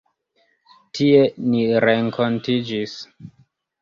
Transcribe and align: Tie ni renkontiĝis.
Tie 0.99 1.19
ni 1.51 1.61
renkontiĝis. 1.87 2.97